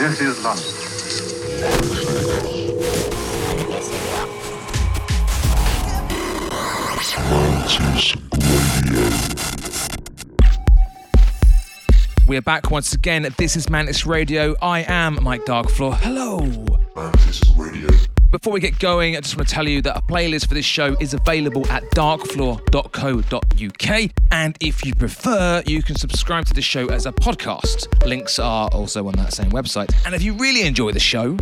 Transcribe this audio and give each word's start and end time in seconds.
This 0.00 0.18
is 0.22 0.42
London. 0.42 0.64
We 12.26 12.38
are 12.38 12.40
back 12.40 12.70
once 12.70 12.94
again. 12.94 13.28
This 13.36 13.56
is 13.56 13.68
Mantis 13.68 14.06
Radio. 14.06 14.56
I 14.62 14.86
am 14.88 15.22
Mike 15.22 15.44
Darkfloor. 15.44 15.98
Hello. 15.98 16.38
Mantis 16.96 17.42
Radio. 17.58 17.90
Before 18.30 18.52
we 18.52 18.60
get 18.60 18.78
going, 18.78 19.16
I 19.16 19.20
just 19.20 19.36
want 19.36 19.48
to 19.48 19.54
tell 19.54 19.68
you 19.68 19.82
that 19.82 19.96
a 19.96 20.02
playlist 20.02 20.46
for 20.46 20.54
this 20.54 20.64
show 20.64 20.96
is 21.00 21.14
available 21.14 21.68
at 21.68 21.82
darkfloor.co.uk. 21.96 24.10
And 24.30 24.56
if 24.60 24.86
you 24.86 24.94
prefer, 24.94 25.64
you 25.66 25.82
can 25.82 25.96
subscribe 25.96 26.46
to 26.46 26.54
the 26.54 26.62
show 26.62 26.86
as 26.90 27.06
a 27.06 27.12
podcast. 27.12 28.06
Links 28.06 28.38
are 28.38 28.68
also 28.68 29.08
on 29.08 29.14
that 29.14 29.32
same 29.32 29.50
website. 29.50 29.92
And 30.06 30.14
if 30.14 30.22
you 30.22 30.34
really 30.34 30.62
enjoy 30.62 30.92
the 30.92 31.00
show, 31.00 31.36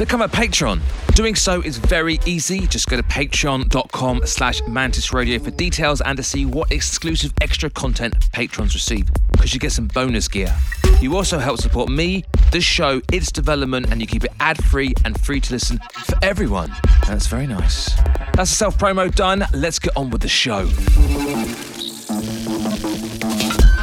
become 0.00 0.22
a 0.22 0.28
patron. 0.28 0.80
Doing 1.14 1.34
so 1.34 1.60
is 1.60 1.76
very 1.76 2.18
easy. 2.24 2.66
Just 2.66 2.88
go 2.88 2.96
to 2.96 3.02
patreon.com 3.02 4.22
slash 4.24 4.62
mantis 4.66 5.12
radio 5.12 5.38
for 5.38 5.50
details 5.50 6.00
and 6.00 6.16
to 6.16 6.22
see 6.22 6.46
what 6.46 6.72
exclusive 6.72 7.34
extra 7.42 7.68
content 7.68 8.14
patrons 8.32 8.72
receive, 8.72 9.10
because 9.32 9.52
you 9.52 9.60
get 9.60 9.72
some 9.72 9.88
bonus 9.88 10.26
gear. 10.26 10.56
You 11.02 11.14
also 11.16 11.38
help 11.38 11.60
support 11.60 11.90
me, 11.90 12.24
the 12.50 12.62
show, 12.62 13.02
its 13.12 13.30
development, 13.30 13.90
and 13.90 14.00
you 14.00 14.06
keep 14.06 14.24
it 14.24 14.32
ad-free 14.40 14.94
and 15.04 15.20
free 15.20 15.40
to 15.40 15.52
listen 15.52 15.78
for 15.92 16.16
everyone. 16.22 16.74
That's 17.06 17.26
very 17.26 17.46
nice. 17.46 17.92
That's 18.32 18.48
the 18.50 18.56
self-promo 18.56 19.14
done. 19.14 19.44
Let's 19.52 19.78
get 19.78 19.94
on 19.98 20.08
with 20.08 20.22
the 20.22 20.28
show. 20.28 20.70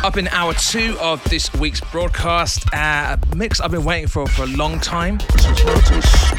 Up 0.08 0.16
in 0.16 0.30
hour 0.30 0.54
two 0.54 0.98
of 1.02 1.22
this 1.26 1.54
week's 1.56 1.82
broadcast, 1.82 2.64
uh, 2.74 3.18
a 3.30 3.36
mix 3.36 3.60
I've 3.60 3.72
been 3.72 3.84
waiting 3.84 4.08
for 4.08 4.26
for 4.26 4.44
a 4.44 4.48
long 4.48 4.80
time. 4.80 5.20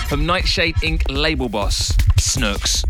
From 0.09 0.25
Nightshade 0.25 0.75
Inc. 0.77 1.03
label 1.11 1.51
boss, 1.51 1.95
Snooks. 2.17 2.83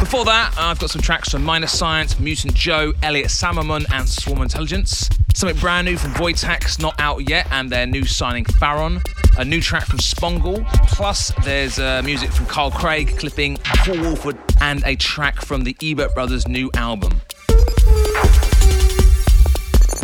Before 0.00 0.24
that, 0.24 0.52
I've 0.58 0.80
got 0.80 0.90
some 0.90 1.00
tracks 1.00 1.28
from 1.28 1.44
Minor 1.44 1.68
Science, 1.68 2.18
Mutant 2.18 2.54
Joe, 2.54 2.92
Elliot 3.04 3.30
Salmon, 3.30 3.86
and 3.92 4.08
Swarm 4.08 4.42
Intelligence. 4.42 5.08
Something 5.36 5.60
brand 5.60 5.86
new 5.86 5.96
from 5.96 6.12
Voitax, 6.14 6.80
not 6.80 6.98
out 6.98 7.28
yet, 7.28 7.46
and 7.52 7.70
their 7.70 7.86
new 7.86 8.04
signing 8.06 8.44
Faron. 8.44 9.00
A 9.38 9.44
new 9.44 9.60
track 9.60 9.86
from 9.86 10.00
Shpongle. 10.00 10.64
Plus, 10.88 11.30
there's 11.44 11.78
uh, 11.78 12.02
music 12.04 12.32
from 12.32 12.46
Carl 12.46 12.72
Craig, 12.72 13.16
Clipping, 13.16 13.58
Paul 13.58 14.00
Woolford, 14.00 14.38
and 14.60 14.82
a 14.84 14.96
track 14.96 15.40
from 15.40 15.62
the 15.62 15.76
Ebert 15.80 16.16
Brothers' 16.16 16.48
new 16.48 16.68
album. 16.74 17.20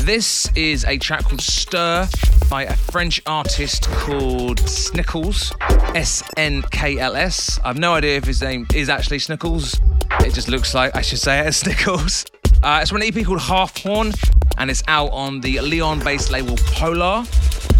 This 0.07 0.49
is 0.55 0.85
a 0.85 0.99
track 0.99 1.25
called 1.25 1.41
Stir 1.41 2.09
by 2.49 2.63
a 2.63 2.77
French 2.77 3.21
artist 3.27 3.91
called 3.91 4.59
Snickles. 4.59 5.53
S 5.97 6.23
N 6.37 6.63
K 6.71 7.01
L 7.01 7.17
S. 7.17 7.59
I've 7.65 7.77
no 7.77 7.95
idea 7.95 8.17
if 8.17 8.23
his 8.23 8.41
name 8.41 8.69
is 8.73 8.89
actually 8.89 9.19
Snickles. 9.19 9.81
It 10.25 10.33
just 10.33 10.47
looks 10.47 10.75
like 10.75 10.95
I 10.95 11.01
should 11.01 11.19
say 11.19 11.41
it 11.41 11.47
as 11.47 11.61
Snickles. 11.65 12.31
Uh, 12.63 12.79
it's 12.83 12.91
from 12.93 13.03
an 13.03 13.09
EP 13.09 13.27
called 13.27 13.41
Half 13.41 13.83
Horn, 13.83 14.13
and 14.59 14.71
it's 14.71 14.85
out 14.87 15.11
on 15.11 15.41
the 15.41 15.59
Lyon 15.59 15.99
based 15.99 16.31
label 16.31 16.55
Polar, 16.57 17.25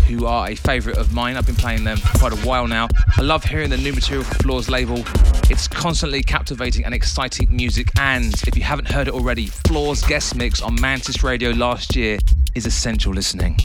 who 0.07 0.27
are 0.27 0.49
a 0.49 0.55
favourite 0.55 0.99
of 0.99 1.13
mine. 1.13 1.37
I've 1.37 1.47
been 1.47 1.57
playing 1.57 1.85
them 1.85 1.97
for 1.97 2.19
quite 2.19 2.33
a 2.33 2.47
while 2.47 2.67
now. 2.67 2.89
I 3.17 3.23
love 3.23 3.45
hearing 3.45 3.71
the 3.71 3.77
new 3.77 3.93
material 3.93 4.25
from 4.25 4.39
Floor's 4.39 4.71
label. 4.71 5.03
It's 5.51 5.69
constantly 5.69 6.23
captivating 6.23 6.85
and 6.85 6.95
exciting 6.95 7.55
music, 7.55 7.89
and 7.99 8.35
if 8.47 8.57
you 8.57 8.63
haven't 8.63 8.89
heard 8.89 9.09
it 9.09 9.15
already, 9.15 9.47
Floor's 9.47 10.03
guest 10.03 10.37
mix 10.37 10.63
on 10.63 10.81
Mantis 10.81 11.23
Radio 11.23 11.51
last 11.51 11.97
year 11.97 12.19
is 12.55 12.67
essential 12.67 13.13
listening. 13.13 13.59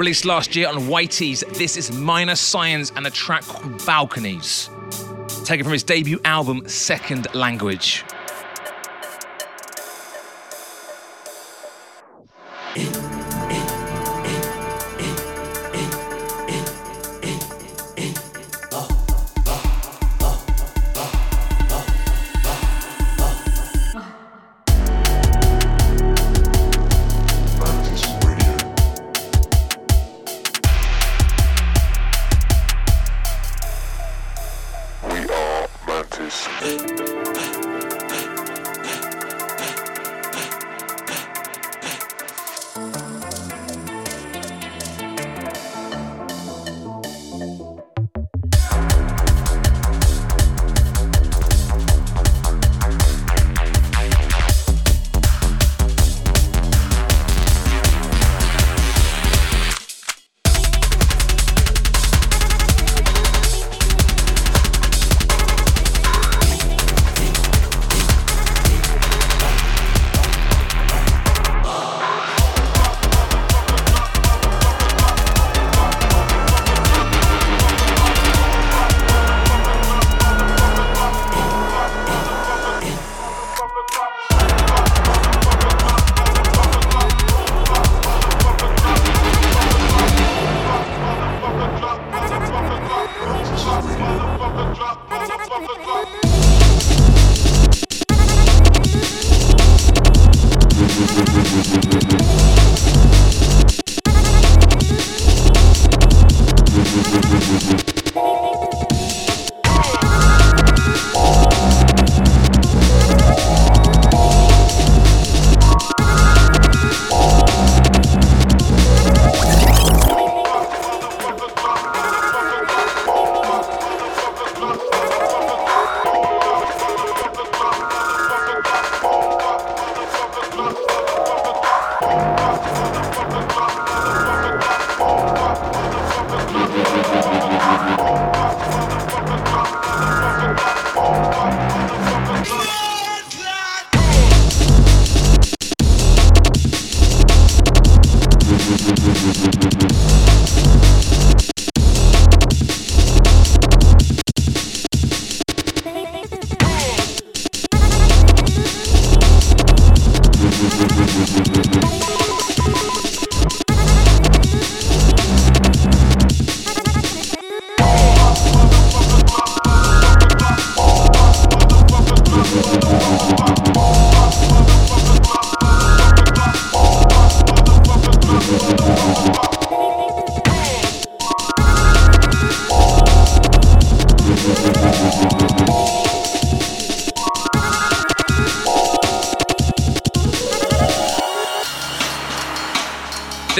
Released 0.00 0.24
last 0.24 0.56
year 0.56 0.66
on 0.66 0.76
Whities, 0.76 1.46
this 1.58 1.76
is 1.76 1.92
Minor 1.92 2.34
Science 2.34 2.90
and 2.96 3.06
a 3.06 3.10
track 3.10 3.42
called 3.42 3.84
Balconies. 3.84 4.70
Taken 5.44 5.62
from 5.62 5.74
his 5.74 5.82
debut 5.82 6.18
album, 6.24 6.66
Second 6.66 7.26
Language. 7.34 8.02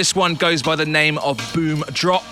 This 0.00 0.17
one 0.17 0.35
goes 0.35 0.62
by 0.62 0.76
the 0.76 0.87
name 0.87 1.19
of 1.19 1.38
Boom 1.52 1.85
Drop. 1.93 2.25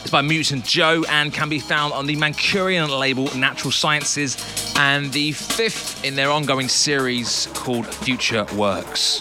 It's 0.00 0.10
by 0.10 0.20
Mutant 0.20 0.64
Joe 0.64 1.04
and 1.08 1.32
can 1.32 1.48
be 1.48 1.60
found 1.60 1.92
on 1.92 2.06
the 2.06 2.16
Mancunian 2.16 2.88
label 2.98 3.32
Natural 3.36 3.70
Sciences 3.70 4.36
and 4.76 5.12
the 5.12 5.30
fifth 5.30 6.04
in 6.04 6.16
their 6.16 6.28
ongoing 6.28 6.66
series 6.66 7.46
called 7.54 7.86
Future 7.86 8.44
Works. 8.56 9.20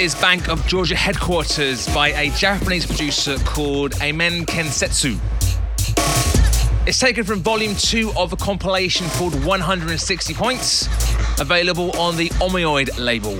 Is 0.00 0.14
Bank 0.14 0.48
of 0.48 0.66
Georgia 0.66 0.96
Headquarters 0.96 1.86
by 1.88 2.08
a 2.08 2.30
Japanese 2.30 2.86
producer 2.86 3.36
called 3.44 3.92
Amen 4.00 4.46
Kensetsu. 4.46 5.18
It's 6.86 6.98
taken 6.98 7.22
from 7.22 7.40
volume 7.40 7.74
2 7.76 8.12
of 8.16 8.32
a 8.32 8.36
compilation 8.36 9.06
called 9.10 9.34
160 9.44 10.32
Points, 10.32 10.88
available 11.38 11.90
on 11.98 12.16
the 12.16 12.30
Omioid 12.40 12.98
label. 12.98 13.38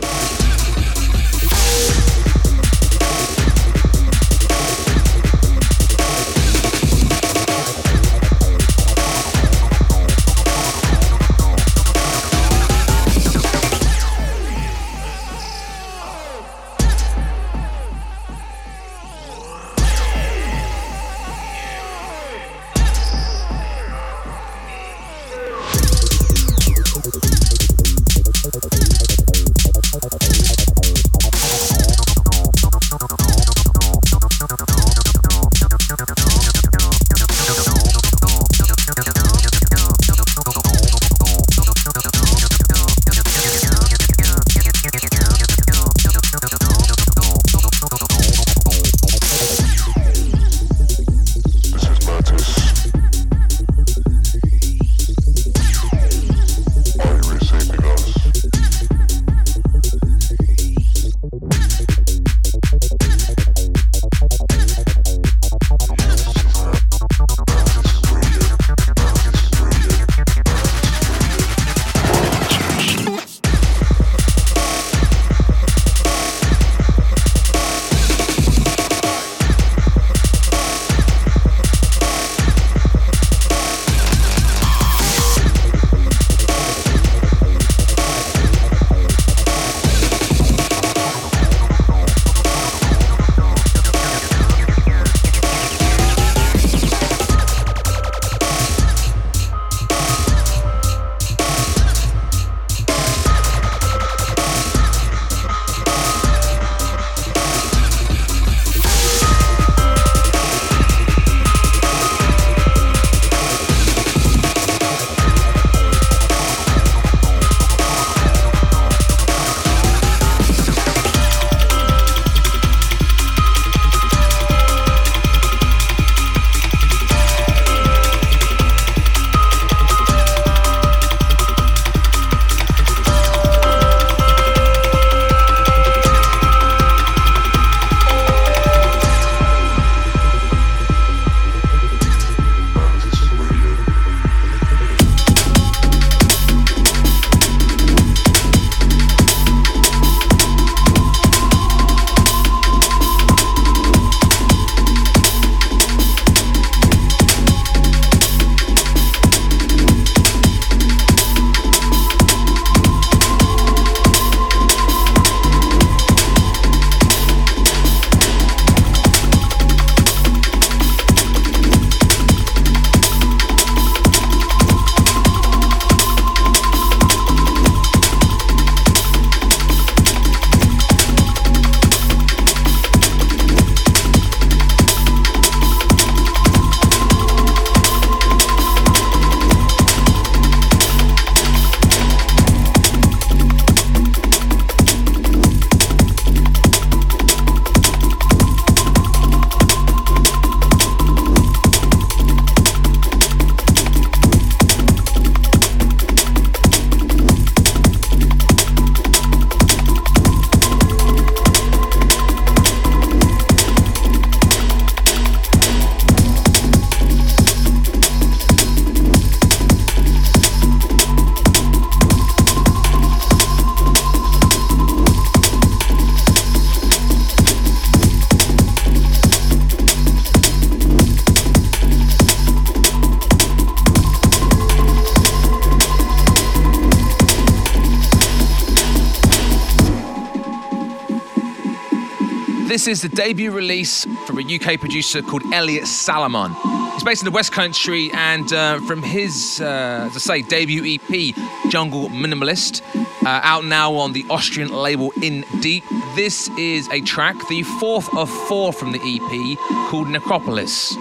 This 242.70 242.86
is 242.86 243.02
the 243.02 243.08
debut 243.08 243.50
release 243.50 244.04
from 244.28 244.38
a 244.38 244.42
UK 244.42 244.78
producer 244.78 245.22
called 245.22 245.42
Elliot 245.52 245.88
Salomon. 245.88 246.54
He's 246.92 247.02
based 247.02 247.20
in 247.20 247.24
the 247.24 247.32
West 247.32 247.50
Country, 247.50 248.12
and 248.12 248.52
uh, 248.52 248.78
from 248.82 249.02
his, 249.02 249.60
uh, 249.60 250.08
as 250.08 250.14
I 250.14 250.20
say, 250.20 250.42
debut 250.42 250.84
EP, 250.84 251.34
Jungle 251.68 252.08
Minimalist, 252.10 252.82
uh, 253.26 253.40
out 253.42 253.64
now 253.64 253.94
on 253.94 254.12
the 254.12 254.24
Austrian 254.30 254.68
label 254.68 255.12
In 255.20 255.44
Deep. 255.58 255.82
This 256.14 256.48
is 256.50 256.88
a 256.90 257.00
track, 257.00 257.34
the 257.48 257.64
fourth 257.80 258.08
of 258.16 258.30
four 258.30 258.72
from 258.72 258.92
the 258.92 259.00
EP, 259.00 259.58
called 259.90 260.08
Necropolis. 260.08 260.94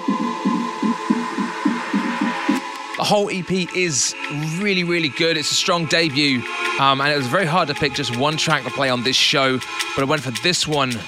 The 2.97 3.03
whole 3.03 3.29
EP 3.29 3.51
is 3.75 4.15
really, 4.57 4.83
really 4.83 5.09
good. 5.09 5.37
It's 5.37 5.51
a 5.51 5.55
strong 5.55 5.85
debut, 5.85 6.41
um, 6.79 6.99
and 6.99 7.13
it 7.13 7.17
was 7.17 7.27
very 7.27 7.45
hard 7.45 7.67
to 7.67 7.75
pick 7.75 7.93
just 7.93 8.17
one 8.17 8.37
track 8.37 8.63
to 8.63 8.71
play 8.71 8.89
on 8.89 9.03
this 9.03 9.15
show, 9.15 9.59
but 9.95 10.01
I 10.01 10.05
went 10.05 10.23
for 10.23 10.31
this 10.31 10.67
one 10.67 10.99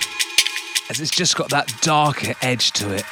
as 0.91 0.99
it's 0.99 1.09
just 1.09 1.37
got 1.37 1.49
that 1.49 1.73
darker 1.81 2.33
edge 2.41 2.73
to 2.73 2.93
it. 2.93 3.05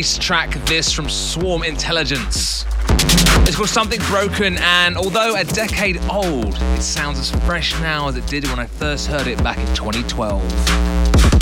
Track, 0.00 0.50
this 0.64 0.92
from 0.92 1.10
Swarm 1.10 1.62
Intelligence. 1.62 2.64
It's 3.46 3.56
called 3.56 3.68
Something 3.68 4.00
Broken, 4.08 4.56
and 4.58 4.96
although 4.96 5.36
a 5.36 5.44
decade 5.44 6.00
old, 6.10 6.56
it 6.56 6.82
sounds 6.82 7.18
as 7.18 7.30
fresh 7.44 7.78
now 7.80 8.08
as 8.08 8.16
it 8.16 8.26
did 8.26 8.44
when 8.44 8.58
I 8.58 8.64
first 8.64 9.08
heard 9.08 9.26
it 9.26 9.42
back 9.42 9.58
in 9.58 9.74
2012. 9.74 11.39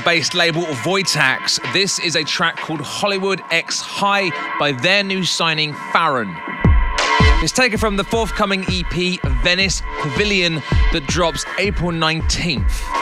Based 0.00 0.34
label 0.34 0.62
Voitax. 0.62 1.60
This 1.72 1.98
is 1.98 2.16
a 2.16 2.24
track 2.24 2.56
called 2.56 2.80
Hollywood 2.80 3.42
X 3.50 3.80
High 3.80 4.30
by 4.58 4.72
their 4.72 5.04
new 5.04 5.24
signing 5.24 5.74
Farron. 5.92 6.34
It's 7.42 7.52
taken 7.52 7.78
from 7.78 7.96
the 7.96 8.04
forthcoming 8.04 8.64
EP 8.68 9.20
Venice 9.42 9.82
Pavilion 10.00 10.62
that 10.92 11.06
drops 11.06 11.44
April 11.58 11.90
19th. 11.90 12.93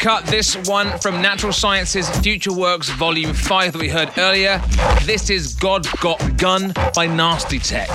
Cut, 0.00 0.24
this 0.24 0.56
one 0.66 0.98
from 1.00 1.20
Natural 1.20 1.52
Sciences 1.52 2.08
Future 2.20 2.54
Works 2.54 2.88
Volume 2.88 3.34
5 3.34 3.74
that 3.74 3.78
we 3.78 3.90
heard 3.90 4.10
earlier. 4.16 4.58
This 5.02 5.28
is 5.28 5.54
God 5.54 5.86
Got 6.00 6.38
Gun 6.38 6.72
by 6.94 7.06
Nasty 7.06 7.58
Tech. 7.58 7.90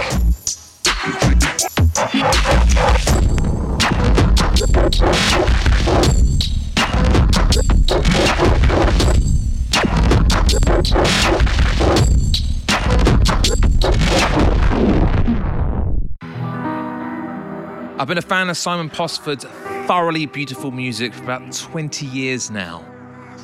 I've 17.97 18.07
been 18.07 18.19
a 18.19 18.21
fan 18.21 18.51
of 18.51 18.57
Simon 18.57 18.91
Posford's 18.91 19.45
thoroughly 19.85 20.25
beautiful 20.25 20.71
music 20.71 21.13
for 21.13 21.23
about 21.23 21.53
20 21.53 22.07
years 22.07 22.49
now. 22.49 22.83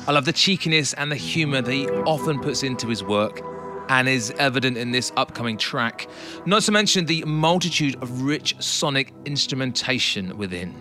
I 0.08 0.12
love 0.12 0.24
the 0.24 0.32
cheekiness 0.32 0.92
and 0.94 1.12
the 1.12 1.16
humour 1.16 1.62
that 1.62 1.70
he 1.70 1.88
often 1.88 2.40
puts 2.40 2.64
into 2.64 2.88
his 2.88 3.04
work 3.04 3.40
and 3.88 4.08
is 4.08 4.32
evident 4.38 4.76
in 4.76 4.90
this 4.90 5.12
upcoming 5.16 5.56
track, 5.56 6.08
not 6.44 6.62
to 6.62 6.72
mention 6.72 7.06
the 7.06 7.24
multitude 7.26 7.94
of 8.02 8.22
rich 8.22 8.56
sonic 8.58 9.12
instrumentation 9.24 10.36
within. 10.36 10.74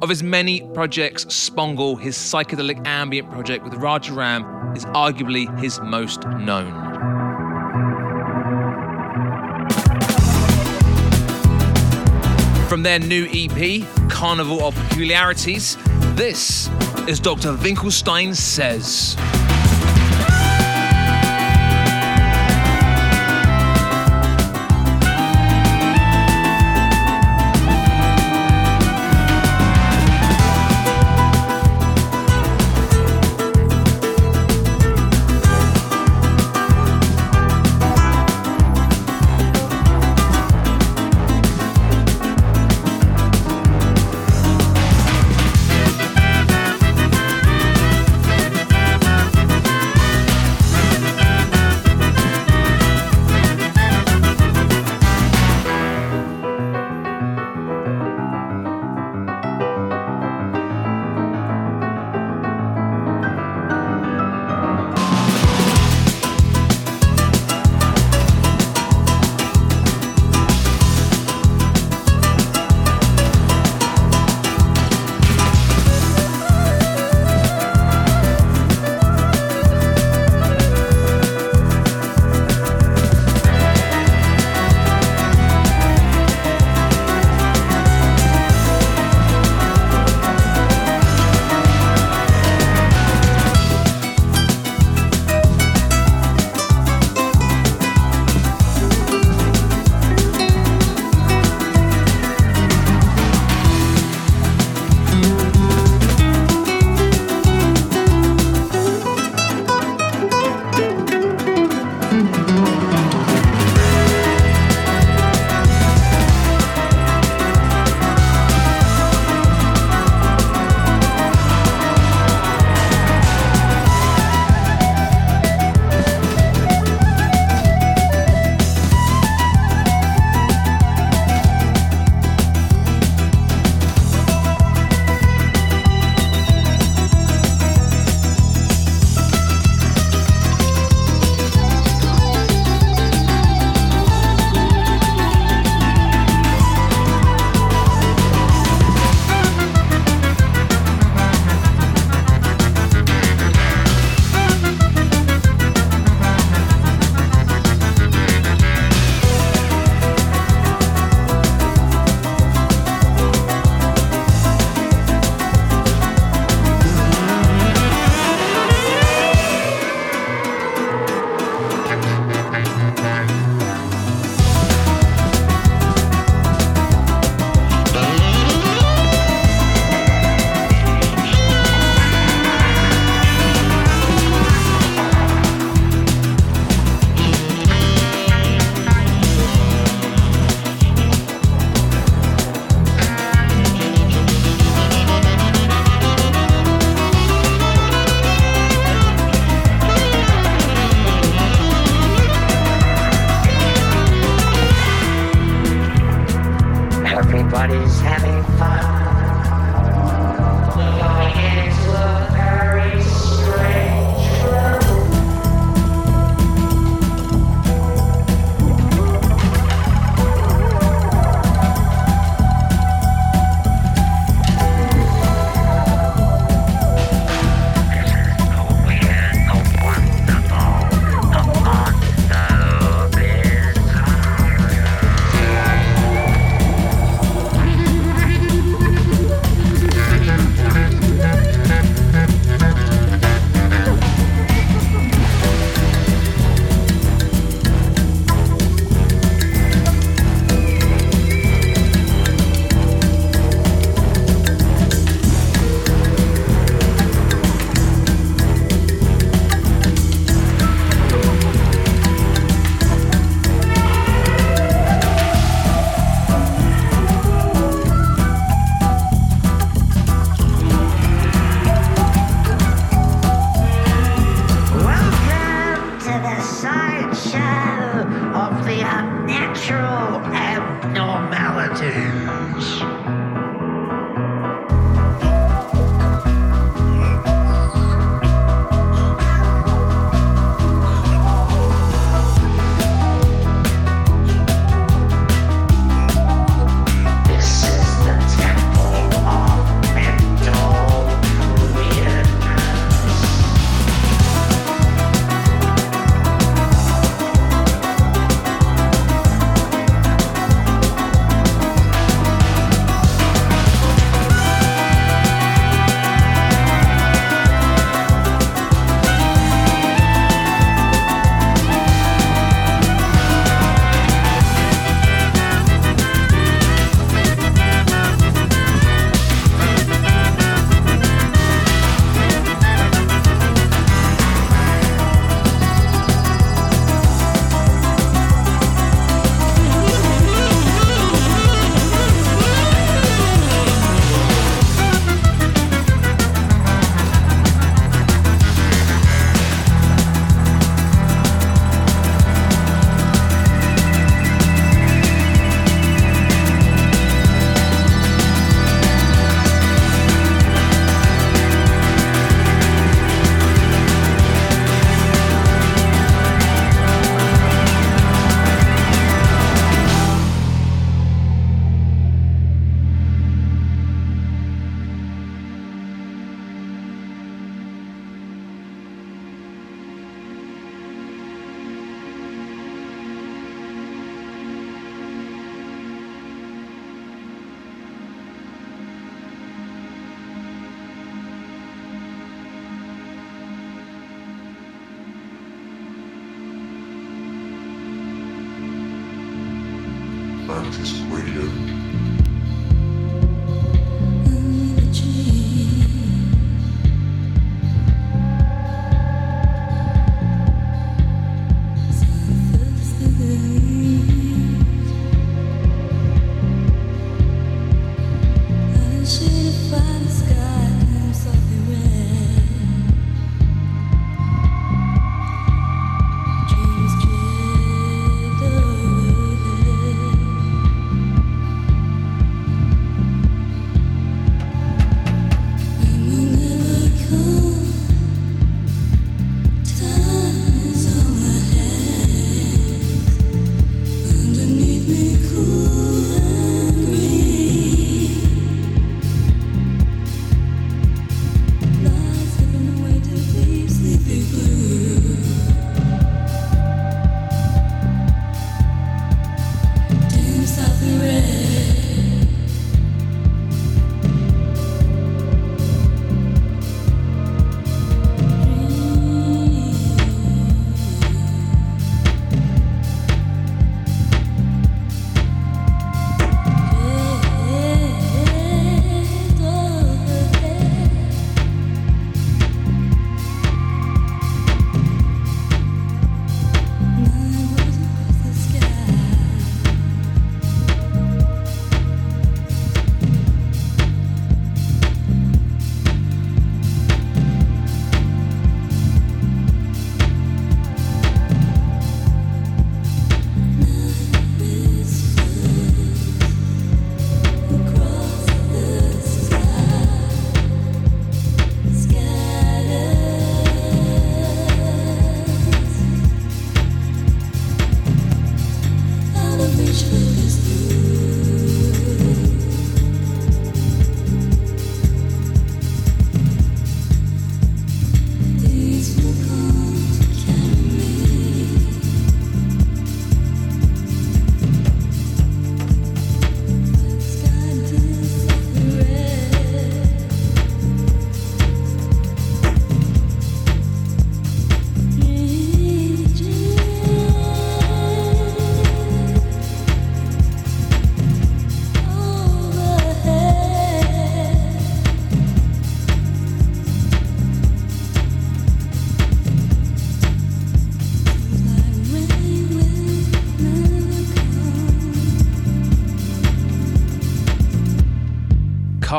Of 0.00 0.08
his 0.08 0.22
many 0.22 0.62
projects, 0.72 1.26
Shpongle, 1.26 2.00
his 2.00 2.16
psychedelic 2.16 2.86
ambient 2.86 3.30
project 3.30 3.64
with 3.64 3.74
Raja 3.74 4.14
Ram, 4.14 4.74
is 4.74 4.86
arguably 4.86 5.46
his 5.60 5.78
most 5.80 6.26
known. 6.26 6.85
From 12.76 12.82
their 12.82 12.98
new 12.98 13.26
EP, 13.32 13.88
Carnival 14.10 14.62
of 14.62 14.74
Peculiarities, 14.74 15.78
this 16.14 16.68
is 17.08 17.18
Dr. 17.18 17.54
Winkelstein 17.54 18.36
Says. 18.36 19.16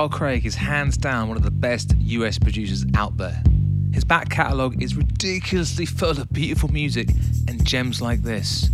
Carl 0.07 0.19
Craig 0.19 0.45
is 0.45 0.55
hands 0.55 0.95
down 0.95 1.27
one 1.27 1.35
of 1.35 1.43
the 1.43 1.51
best 1.51 1.93
US 1.97 2.39
producers 2.39 2.85
out 2.95 3.17
there. 3.17 3.43
His 3.91 4.05
back 4.05 4.29
catalogue 4.29 4.81
is 4.81 4.95
ridiculously 4.95 5.85
full 5.85 6.11
of 6.11 6.31
beautiful 6.31 6.71
music 6.71 7.09
and 7.49 7.65
gems 7.65 8.01
like 8.01 8.21
this. 8.21 8.67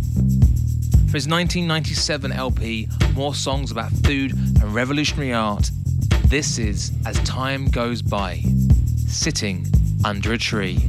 For 1.08 1.16
his 1.16 1.26
1997 1.26 2.30
LP, 2.30 2.88
More 3.14 3.34
Songs 3.34 3.72
About 3.72 3.90
Food 4.04 4.32
and 4.32 4.72
Revolutionary 4.72 5.32
Art, 5.32 5.72
this 6.26 6.58
is 6.58 6.92
As 7.04 7.18
Time 7.24 7.66
Goes 7.66 8.00
By, 8.00 8.40
Sitting 9.08 9.66
Under 10.04 10.34
a 10.34 10.38
Tree. 10.38 10.88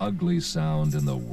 Ugly 0.00 0.40
sound 0.40 0.94
in 0.94 1.04
the. 1.04 1.29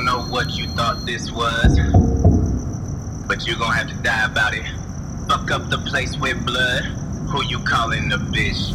Don't 0.00 0.06
know 0.06 0.32
what 0.32 0.48
you 0.56 0.66
thought 0.68 1.04
this 1.04 1.30
was, 1.30 1.78
but 3.28 3.46
you 3.46 3.54
gon' 3.58 3.74
have 3.74 3.86
to 3.86 3.94
die 3.96 4.24
about 4.24 4.54
it. 4.54 4.64
Fuck 5.28 5.50
up 5.50 5.68
the 5.68 5.76
place 5.76 6.16
with 6.16 6.42
blood. 6.46 6.84
Who 7.28 7.44
you 7.44 7.58
calling 7.64 8.10
a 8.10 8.16
bitch? 8.16 8.72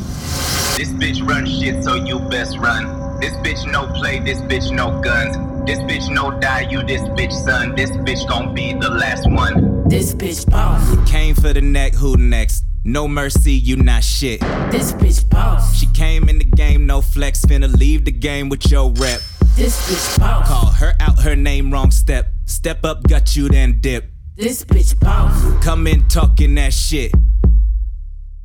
This 0.78 0.90
bitch 0.90 1.28
run 1.28 1.48
shit, 1.48 1.84
so 1.84 1.96
you 1.96 2.20
best 2.20 2.60
run. 2.60 3.20
This 3.22 3.34
bitch 3.38 3.66
no 3.72 3.88
play, 3.94 4.20
this 4.20 4.40
bitch 4.42 4.72
no 4.72 5.02
guns. 5.02 5.36
This 5.66 5.80
bitch 5.80 6.14
no 6.14 6.40
die, 6.40 6.70
you 6.70 6.84
this 6.84 7.02
bitch 7.02 7.34
son. 7.34 7.74
This 7.74 7.90
bitch 7.90 8.30
gon' 8.30 8.54
be 8.54 8.74
the 8.74 8.92
last 8.92 9.28
one. 9.28 9.90
This 9.90 10.14
bitch 10.14 10.48
boss. 10.48 11.10
Came 11.10 11.34
for 11.34 11.54
the 11.54 11.62
neck, 11.62 11.96
who 11.96 12.18
next? 12.18 12.66
No 12.84 13.08
mercy, 13.08 13.54
you 13.54 13.78
not 13.78 14.04
shit. 14.04 14.42
This 14.70 14.92
bitch 14.92 15.28
boss. 15.28 15.76
She 15.76 15.88
came 15.88 16.30
in 16.30 16.38
the 16.38 16.46
game, 16.46 16.86
no 16.86 17.02
flex, 17.02 17.44
finna 17.44 17.76
leave 17.76 18.06
the 18.06 18.12
game 18.12 18.48
with 18.48 18.70
your 18.70 18.92
rep. 18.92 19.22
This 19.56 19.88
bitch 19.88 20.20
boss. 20.20 20.48
Call 20.50 20.66
her 20.66 20.94
out, 21.00 21.20
her 21.20 21.34
name 21.34 21.72
wrong 21.72 21.90
step. 21.90 22.28
Step 22.44 22.84
up, 22.84 23.04
got 23.04 23.38
you 23.38 23.48
then 23.48 23.80
dip. 23.80 24.12
This 24.36 24.66
bitch 24.66 25.00
boss. 25.00 25.64
Come 25.64 25.88
in 25.88 26.06
talking 26.10 26.56
that 26.56 26.74
shit. 26.74 27.14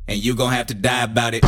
And 0.07 0.23
you 0.23 0.35
gon' 0.35 0.53
have 0.53 0.67
to 0.67 0.73
die 0.73 1.03
about 1.03 1.33
it. 1.33 1.43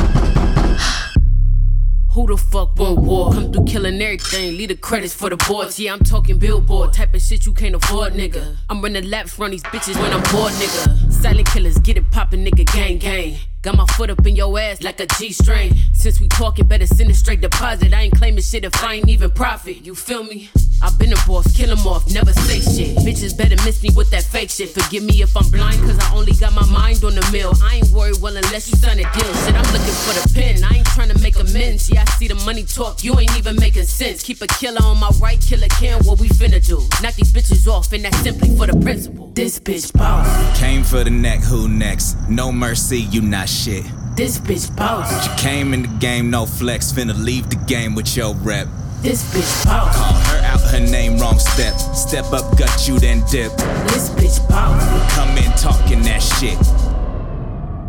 Who 2.12 2.28
the 2.28 2.36
fuck 2.36 2.78
want 2.78 3.00
war? 3.00 3.32
Come 3.32 3.54
through 3.54 3.64
killing 3.64 4.02
everything, 4.02 4.58
leave 4.58 4.68
the 4.68 4.76
credits 4.76 5.14
for 5.14 5.30
the 5.30 5.38
boards. 5.38 5.80
Yeah, 5.80 5.94
I'm 5.94 6.04
talking 6.04 6.40
billboard, 6.40 6.92
type 6.92 7.14
of 7.14 7.22
shit 7.22 7.46
you 7.46 7.54
can't 7.54 7.74
afford, 7.74 8.14
nigga. 8.14 8.58
I'm 8.70 8.82
running 8.82 9.10
laps, 9.10 9.40
run 9.40 9.52
these 9.52 9.64
bitches 9.64 9.96
when 9.96 10.12
I'm 10.12 10.22
bored, 10.32 10.52
nigga. 10.54 11.12
Silent 11.12 11.48
killers, 11.48 11.78
get 11.80 11.96
it 11.96 12.12
poppin', 12.12 12.44
nigga, 12.46 12.66
gang 12.66 12.98
gang. 12.98 13.38
Got 13.64 13.78
my 13.78 13.86
foot 13.96 14.10
up 14.10 14.28
in 14.28 14.36
your 14.36 14.60
ass 14.60 14.84
like 14.84 15.00
a 15.00 15.08
G 15.18 15.32
string. 15.32 15.74
Since 15.94 16.20
we 16.20 16.28
talking, 16.28 16.68
better 16.68 16.86
send 16.86 17.10
a 17.10 17.14
straight 17.14 17.40
deposit. 17.40 17.94
I 17.94 18.02
ain't 18.02 18.16
claiming 18.16 18.44
shit 18.44 18.66
if 18.66 18.84
I 18.84 18.96
ain't 18.96 19.08
even 19.08 19.32
profit. 19.32 19.86
You 19.86 19.96
feel 19.96 20.26
me? 20.26 20.50
i 20.82 20.90
been 20.98 21.14
a 21.14 21.16
boss, 21.26 21.48
kill 21.56 21.72
'em 21.72 21.88
off, 21.88 22.14
never 22.14 22.34
say 22.34 22.60
shit. 22.60 22.98
Bitches 22.98 23.38
better 23.38 23.56
miss 23.64 23.82
me 23.82 23.90
with 23.96 24.10
that 24.12 24.24
fake 24.24 24.50
shit. 24.50 24.70
Forgive 24.70 25.04
me 25.04 25.22
if 25.22 25.36
I'm 25.38 25.50
blind, 25.50 25.80
cause 25.80 25.98
I 25.98 26.14
only 26.14 26.34
got 26.34 26.52
my 26.52 26.66
mind 26.70 27.06
on 27.06 27.16
the 27.16 27.26
mill. 27.32 27.54
I 27.64 27.76
ain't 27.78 27.90
worried, 27.92 28.20
well, 28.22 28.36
unless 28.36 28.70
you 28.70 28.76
sign 28.76 29.00
a 29.00 29.08
deal. 29.16 29.34
Shit, 29.46 29.56
I'm 29.56 29.70
looking 29.72 29.98
for 30.04 30.14
the 30.20 30.32
pen. 30.36 30.62
I 30.66 30.80
ain't 30.80 30.88
trying 30.88 31.08
to 31.10 31.18
make 31.20 31.38
amends. 31.40 31.90
Yeah, 31.90 32.04
I 32.06 32.12
see 32.20 32.28
the 32.28 32.36
money 32.44 32.64
talk, 32.64 33.02
you 33.02 33.18
ain't 33.18 33.38
even 33.38 33.56
making 33.56 33.86
sense. 33.86 34.24
Keep 34.24 34.42
a 34.42 34.48
killer 34.48 34.84
on 34.84 35.00
my 35.00 35.10
right, 35.22 35.40
killer 35.40 35.70
can. 35.80 36.04
What 36.04 36.20
we 36.20 36.28
finna 36.28 36.60
do? 36.60 36.80
Knock 37.02 37.16
these 37.16 37.32
bitches 37.32 37.66
off, 37.66 37.94
and 37.94 38.04
that's 38.04 38.18
simply 38.18 38.54
for 38.58 38.68
the 38.68 38.78
principle. 38.78 39.32
This 39.34 39.60
bitch 39.60 39.94
boss. 39.94 40.28
Came 40.60 40.84
for 40.84 41.06
the 41.06 41.10
neck, 41.10 41.40
who 41.40 41.70
next? 41.70 42.18
No 42.28 42.52
mercy, 42.52 43.00
you 43.00 43.22
not 43.22 43.48
shit. 43.54 43.86
This 44.16 44.38
bitch 44.38 44.76
boss. 44.76 45.28
You 45.28 45.34
came 45.36 45.74
in 45.74 45.84
the 45.84 45.88
game, 46.00 46.30
no 46.30 46.46
flex, 46.46 46.92
finna 46.92 47.16
leave 47.18 47.50
the 47.50 47.56
game 47.56 47.96
with 47.96 48.16
your 48.18 48.34
rep. 48.36 48.68
This 49.02 49.24
bitch 49.34 49.66
boss. 49.66 49.96
Call 49.96 50.14
her 50.14 50.44
out, 50.46 50.62
her 50.72 50.80
name 50.80 51.18
wrong 51.20 51.40
step. 51.40 51.74
Step 51.96 52.26
up, 52.34 52.58
gut 52.58 52.88
you 52.88 53.00
then 53.00 53.24
dip. 53.30 53.52
This 53.88 54.10
bitch 54.10 54.48
boss. 54.50 55.14
Come 55.14 55.38
in 55.38 55.52
talking 55.58 56.02
that 56.04 56.22
shit. 56.22 56.58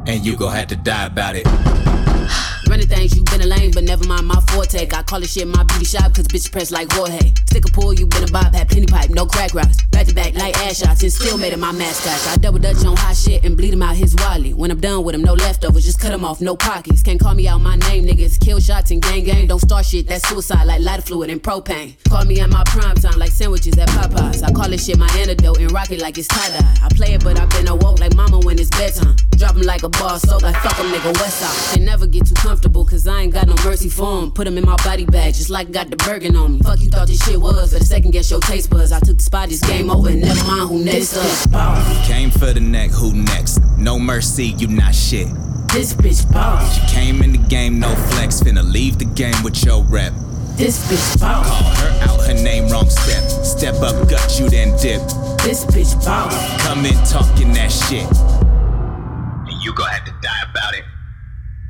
And 0.06 0.24
you 0.24 0.36
gon' 0.36 0.52
have 0.52 0.68
to 0.68 0.76
die 0.76 1.06
about 1.06 1.36
it. 1.36 1.46
Running 2.74 2.88
things, 2.88 3.16
you 3.16 3.22
been 3.22 3.40
a 3.40 3.46
lame, 3.46 3.70
but 3.70 3.84
never 3.84 4.04
mind 4.04 4.26
my 4.26 4.40
forte. 4.48 4.90
I 4.90 5.02
call 5.04 5.20
this 5.20 5.34
shit 5.34 5.46
my 5.46 5.62
beauty 5.62 5.84
shop, 5.84 6.12
cause 6.12 6.26
bitch 6.26 6.50
press 6.50 6.72
like 6.72 6.90
Jorge. 6.90 7.30
Stick 7.46 7.68
a 7.68 7.70
pool, 7.70 7.94
you 7.94 8.04
been 8.04 8.24
a 8.24 8.32
bob, 8.32 8.52
had 8.52 8.68
plenty 8.68 8.88
pipe, 8.88 9.10
no 9.10 9.26
crack 9.26 9.54
rocks. 9.54 9.80
Back 9.92 10.08
to 10.08 10.14
back 10.14 10.34
like 10.34 10.56
ass 10.66 10.78
shots, 10.78 11.00
and 11.04 11.12
still 11.12 11.38
made 11.38 11.52
it 11.52 11.58
my 11.60 11.70
mascot. 11.70 12.18
I 12.32 12.36
double 12.36 12.58
dutch 12.58 12.84
on 12.84 12.96
hot 12.96 13.14
shit 13.14 13.44
and 13.44 13.56
bleed 13.56 13.74
him 13.74 13.82
out 13.82 13.94
his 13.94 14.16
wally. 14.16 14.54
When 14.54 14.72
I'm 14.72 14.80
done 14.80 15.04
with 15.04 15.14
him, 15.14 15.22
no 15.22 15.34
leftovers, 15.34 15.84
just 15.84 16.00
cut 16.00 16.10
him 16.10 16.24
off, 16.24 16.40
no 16.40 16.56
pockets. 16.56 17.00
Can't 17.04 17.20
call 17.20 17.34
me 17.34 17.46
out 17.46 17.60
my 17.60 17.76
name, 17.76 18.06
niggas. 18.06 18.40
Kill 18.40 18.58
shots 18.58 18.90
and 18.90 19.00
gang 19.00 19.22
gang, 19.22 19.46
don't 19.46 19.60
start 19.60 19.86
shit, 19.86 20.08
that's 20.08 20.28
suicide 20.28 20.64
like 20.64 20.80
lighter 20.80 21.02
fluid 21.02 21.30
and 21.30 21.40
propane. 21.40 21.94
Call 22.08 22.24
me 22.24 22.40
at 22.40 22.50
my 22.50 22.64
prime 22.64 22.96
time 22.96 23.20
like 23.20 23.30
sandwiches 23.30 23.78
at 23.78 23.88
Popeyes. 23.90 24.42
I 24.42 24.50
call 24.50 24.68
this 24.68 24.84
shit 24.84 24.98
my 24.98 25.08
antidote 25.16 25.58
and 25.60 25.70
rock 25.70 25.92
it 25.92 26.00
like 26.00 26.18
it's 26.18 26.26
tie 26.26 26.48
dye. 26.48 26.74
I 26.82 26.88
play 26.92 27.14
it, 27.14 27.22
but 27.22 27.38
I've 27.38 27.50
been 27.50 27.68
awoke 27.68 28.00
like 28.00 28.16
mama 28.16 28.40
when 28.40 28.58
it's 28.58 28.70
bedtime. 28.70 29.14
Drop 29.36 29.54
him 29.54 29.62
like 29.62 29.84
a 29.84 29.88
bar 29.90 30.18
soap, 30.18 30.42
like 30.42 30.56
fuck 30.56 30.76
him, 30.78 30.86
nigga, 30.86 31.12
West 31.20 31.38
Side. 31.38 31.78
They 31.78 31.84
never 31.84 32.08
get 32.08 32.26
too 32.26 32.34
comfortable, 32.34 32.63
cause 32.72 33.06
I 33.06 33.22
ain't 33.22 33.32
got 33.32 33.46
no 33.46 33.54
mercy 33.64 33.88
for 33.88 34.22
him. 34.22 34.30
Put 34.30 34.46
him 34.46 34.56
in 34.56 34.64
my 34.64 34.76
body 34.76 35.04
bag, 35.04 35.34
just 35.34 35.50
like 35.50 35.70
got 35.72 35.90
the 35.90 35.96
Birkin 35.96 36.36
on 36.36 36.54
me. 36.54 36.60
Fuck 36.60 36.80
you 36.80 36.88
thought 36.88 37.08
this 37.08 37.24
shit 37.24 37.40
was, 37.40 37.72
but 37.72 37.80
the 37.80 37.84
second 37.84 38.12
guess 38.12 38.30
your 38.30 38.40
taste 38.40 38.70
buds. 38.70 38.92
I 38.92 39.00
took 39.00 39.16
the 39.16 39.22
spot, 39.22 39.48
this 39.48 39.60
game 39.60 39.90
over, 39.90 40.08
and 40.08 40.20
never 40.20 40.44
mind 40.46 40.68
who 40.68 40.84
next 40.84 41.16
up. 41.16 41.52
Boss. 41.52 42.06
Came 42.06 42.30
for 42.30 42.52
the 42.52 42.60
neck, 42.60 42.90
who 42.90 43.12
next? 43.14 43.60
No 43.76 43.98
mercy, 43.98 44.46
you 44.58 44.68
not 44.68 44.94
shit. 44.94 45.28
This 45.72 45.92
bitch 45.94 46.30
boss. 46.32 46.74
She 46.74 46.94
came 46.94 47.22
in 47.22 47.32
the 47.32 47.48
game, 47.48 47.80
no 47.80 47.94
flex, 47.94 48.40
finna 48.40 48.64
leave 48.64 48.98
the 48.98 49.06
game 49.06 49.42
with 49.42 49.64
your 49.64 49.82
rep. 49.84 50.12
This 50.56 50.78
bitch 50.88 51.20
boss. 51.20 51.46
Call 51.48 51.74
her 51.74 52.02
out, 52.02 52.26
her 52.26 52.34
name 52.34 52.70
wrong 52.70 52.88
step. 52.88 53.28
Step 53.44 53.74
up, 53.82 54.08
gut 54.08 54.38
you, 54.38 54.48
then 54.48 54.70
dip. 54.78 55.02
This 55.42 55.64
bitch 55.64 55.94
boss. 56.04 56.62
Come 56.62 56.86
in 56.86 56.94
talking 57.04 57.52
that 57.54 57.72
shit. 57.72 58.06
And 59.52 59.62
you 59.62 59.74
gon' 59.74 59.88
have 59.88 60.04
to 60.04 60.14
die 60.22 60.50
about 60.50 60.74
it. 60.74 60.84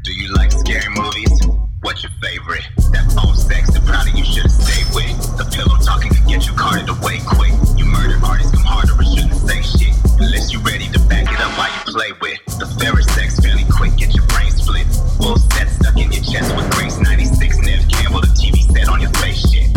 Do 0.04 0.12
you 0.12 0.28
like 0.34 0.52
scary 0.52 0.84
movies? 0.92 1.32
What's 1.80 2.02
your 2.02 2.12
favorite? 2.20 2.60
That 2.92 3.08
phone 3.16 3.34
sex, 3.40 3.72
the 3.72 3.80
probably 3.88 4.12
you 4.12 4.24
should've 4.28 4.52
stayed 4.52 4.84
with. 4.92 5.16
The 5.40 5.48
pillow 5.48 5.80
talking 5.80 6.12
can 6.12 6.28
get 6.28 6.44
you 6.44 6.52
carted 6.52 6.92
away 6.92 7.24
quick. 7.24 7.56
You 7.80 7.88
murder 7.88 8.20
artists 8.20 8.52
come 8.52 8.68
harder 8.68 8.92
and 9.00 9.08
shouldn't 9.08 9.40
say 9.40 9.64
shit. 9.64 9.96
Unless 10.20 10.52
you're 10.52 10.60
ready 10.60 10.92
to 10.92 11.00
back 11.08 11.24
it 11.24 11.40
up 11.40 11.56
while 11.56 11.72
you 11.72 11.80
play 11.88 12.12
with. 12.20 12.36
The 12.60 12.68
fairer 12.76 13.00
sex 13.16 13.40
fairly 13.40 13.64
quick, 13.72 13.96
get 13.96 14.12
your 14.12 14.28
brain 14.28 14.52
split. 14.52 14.84
Full 15.16 15.40
set 15.56 15.72
stuck 15.72 15.96
in 15.96 16.12
your 16.12 16.20
chest 16.20 16.52
with 16.52 16.68
Grace 16.76 17.00
96 17.00 17.64
Neve 17.64 17.88
Campbell, 17.88 18.20
the 18.20 18.28
TV 18.36 18.60
set 18.76 18.92
on 18.92 19.00
your 19.00 19.12
face 19.24 19.40
shit. 19.40 19.73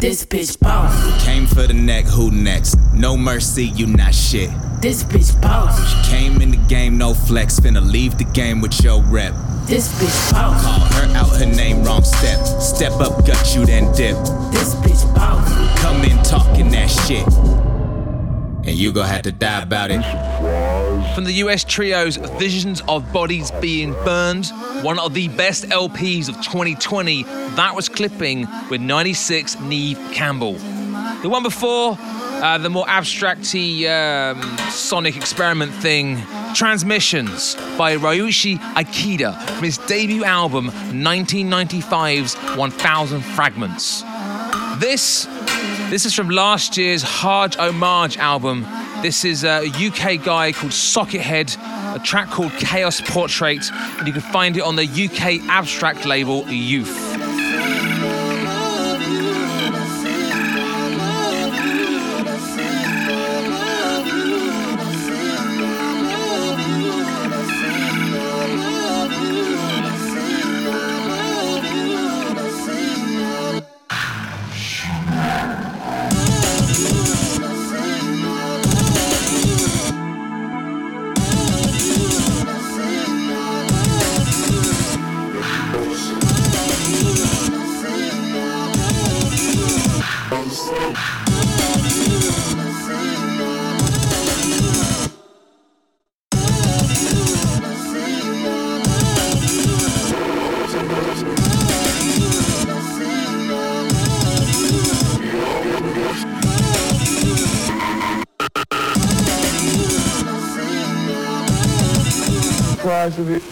This 0.00 0.24
bitch 0.24 0.60
boss. 0.60 1.24
Came 1.24 1.44
for 1.44 1.66
the 1.66 1.74
neck, 1.74 2.04
who 2.04 2.30
next? 2.30 2.76
No 2.94 3.16
mercy, 3.16 3.64
you 3.64 3.88
not 3.88 4.14
shit. 4.14 4.48
This 4.80 5.02
bitch 5.02 5.40
boss. 5.42 5.76
She 5.90 6.10
came 6.10 6.40
in 6.40 6.52
the 6.52 6.56
game, 6.68 6.96
no 6.96 7.14
flex, 7.14 7.58
finna 7.58 7.84
leave 7.84 8.16
the 8.16 8.24
game 8.24 8.60
with 8.60 8.80
your 8.80 9.02
rep. 9.02 9.34
This 9.66 9.88
bitch 10.00 10.32
boss. 10.32 10.62
Call 10.62 10.78
her 10.78 11.16
out, 11.16 11.36
her 11.40 11.46
name 11.46 11.82
wrong 11.82 12.04
step. 12.04 12.46
Step 12.60 12.92
up, 13.00 13.26
gut 13.26 13.56
you, 13.56 13.66
then 13.66 13.92
dip. 13.92 14.16
This 14.52 14.76
bitch 14.76 15.14
boss. 15.16 15.80
Come 15.80 16.04
in 16.04 16.22
talking 16.22 16.70
that 16.70 16.88
shit. 16.88 17.67
And 18.68 18.76
you 18.76 18.92
gon' 18.92 19.06
have 19.06 19.22
to 19.22 19.32
die 19.32 19.62
about 19.62 19.90
it. 19.90 20.02
From 21.14 21.24
the 21.24 21.32
US 21.44 21.64
trio's 21.64 22.18
Visions 22.38 22.82
of 22.86 23.10
Bodies 23.14 23.50
Being 23.62 23.94
Burned, 24.04 24.48
one 24.82 24.98
of 24.98 25.14
the 25.14 25.28
best 25.28 25.64
LPs 25.70 26.28
of 26.28 26.34
2020, 26.42 27.22
that 27.22 27.74
was 27.74 27.88
clipping 27.88 28.46
with 28.68 28.82
96 28.82 29.58
Neve 29.60 29.98
Campbell. 30.12 30.52
The 31.22 31.30
one 31.30 31.42
before, 31.42 31.96
uh, 31.98 32.58
the 32.58 32.68
more 32.68 32.84
abstracty 32.84 33.88
um, 33.88 34.42
sonic 34.70 35.16
experiment 35.16 35.72
thing, 35.72 36.18
Transmissions 36.54 37.54
by 37.78 37.96
Ryoji 37.96 38.58
Ikeda 38.74 39.40
from 39.54 39.64
his 39.64 39.78
debut 39.78 40.24
album 40.24 40.66
1995's 40.66 42.34
1000 42.54 43.22
Fragments. 43.22 44.02
This 44.78 45.26
this 45.90 46.04
is 46.04 46.14
from 46.14 46.28
last 46.28 46.76
year's 46.76 47.02
Hard 47.02 47.56
Homage 47.56 48.18
album. 48.18 48.66
This 49.02 49.24
is 49.24 49.44
a 49.44 49.66
UK 49.66 50.22
guy 50.22 50.52
called 50.52 50.72
Sockethead, 50.72 51.56
a 51.94 51.98
track 51.98 52.28
called 52.28 52.52
Chaos 52.52 53.00
Portrait, 53.00 53.70
and 53.72 54.06
you 54.06 54.12
can 54.12 54.22
find 54.22 54.56
it 54.56 54.62
on 54.62 54.76
the 54.76 54.84
UK 54.84 55.48
abstract 55.48 56.04
label 56.04 56.46
Youth. 56.48 57.07
Surprised 113.08 113.30
with 113.30 113.42
it, 113.42 113.47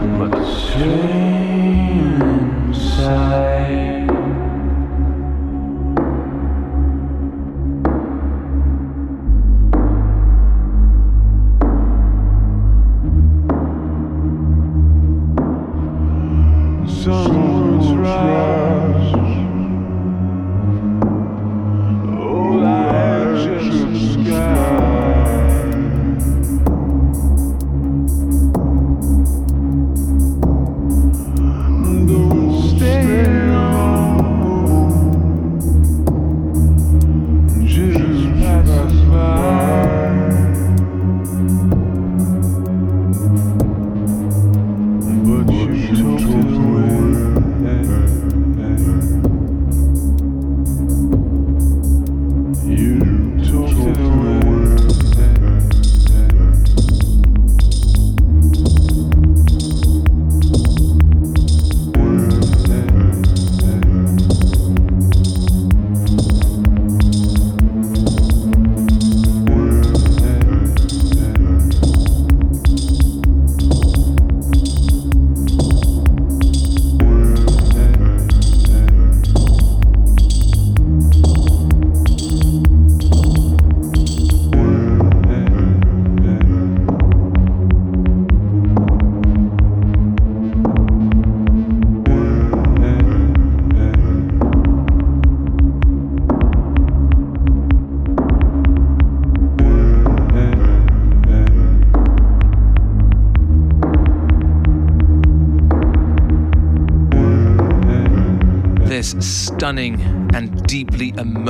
But 0.00 0.30
the 0.30 1.79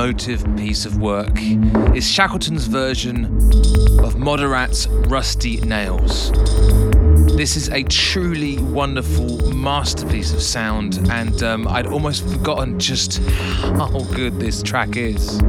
emotive 0.01 0.43
piece 0.57 0.83
of 0.83 0.99
work 0.99 1.29
is 1.95 2.09
Shackleton's 2.09 2.65
version 2.65 3.25
of 4.03 4.17
Moderat's 4.17 4.87
Rusty 4.87 5.57
Nails. 5.61 6.31
This 7.37 7.55
is 7.55 7.69
a 7.69 7.83
truly 7.83 8.57
wonderful 8.57 9.53
masterpiece 9.53 10.33
of 10.33 10.41
sound, 10.41 11.07
and 11.11 11.43
um, 11.43 11.67
I'd 11.67 11.85
almost 11.85 12.27
forgotten 12.27 12.79
just 12.79 13.19
how 13.77 13.99
good 14.15 14.39
this 14.39 14.63
track 14.63 14.97
is. 14.97 15.39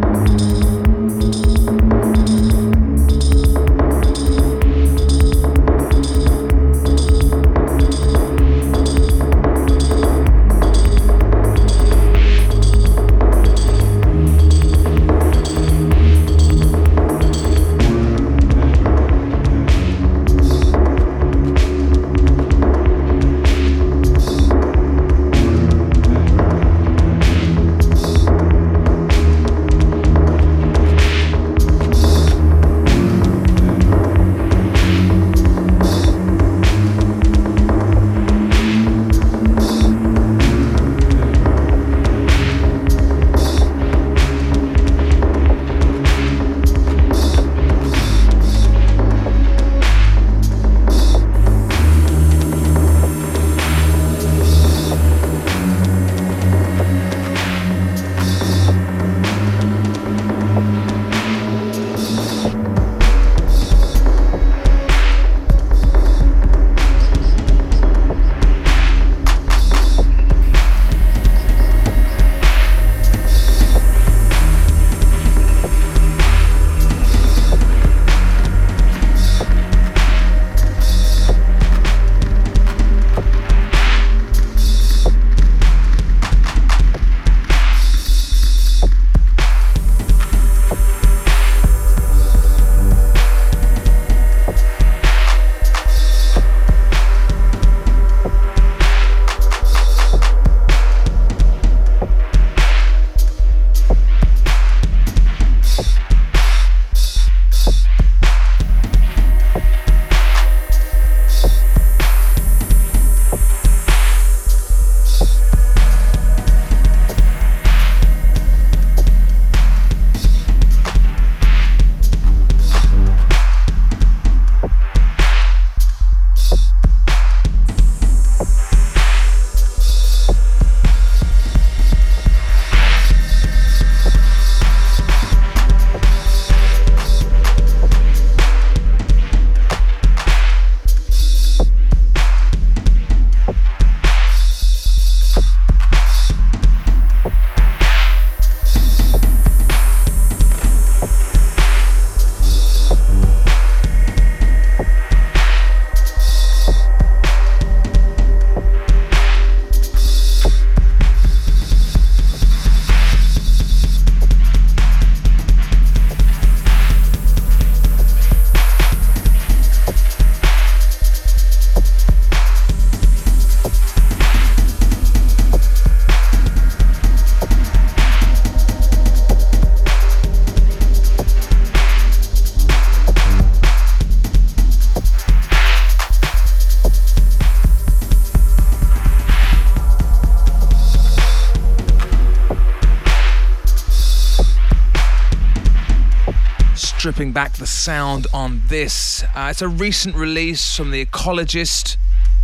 Back 197.30 197.52
the 197.52 197.66
sound 197.66 198.26
on 198.34 198.62
this. 198.66 199.22
Uh, 199.36 199.48
it's 199.50 199.62
a 199.62 199.68
recent 199.68 200.16
release 200.16 200.76
from 200.76 200.90
The 200.90 201.06
Ecologist 201.06 201.96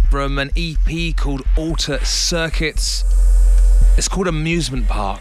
from 0.08 0.38
an 0.38 0.50
EP 0.56 1.16
called 1.16 1.42
Alter 1.56 1.98
Circuits. 2.04 3.02
It's 3.96 4.06
called 4.06 4.28
Amusement 4.28 4.86
Park. 4.86 5.17